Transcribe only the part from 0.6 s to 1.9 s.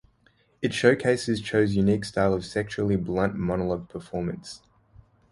It showcases Cho's